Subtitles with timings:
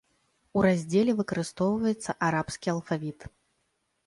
[0.59, 3.19] У раздзеле выкарыстоўваецца арабскі алфавіт.